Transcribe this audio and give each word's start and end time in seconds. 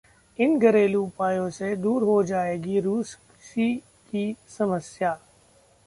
इन 0.39 0.57
घरेलू 0.59 1.03
उपायों 1.03 1.49
से 1.49 1.75
दूर 1.75 2.03
हो 2.03 2.21
जाएगी 2.23 2.79
रूसी 2.79 3.75
की 4.11 4.35
समस्या 4.49 5.17